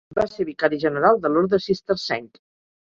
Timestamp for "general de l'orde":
0.85-1.61